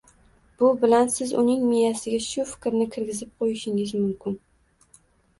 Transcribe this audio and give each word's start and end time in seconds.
Bu 0.59 0.69
bilan 0.83 1.09
siz 1.15 1.33
uning 1.41 1.59
miyasiga 1.65 2.21
shu 2.27 2.45
fikrni 2.51 2.87
kirgizib 2.95 3.29
qo‘yishingiz 3.43 3.93
mumkin. 3.99 4.39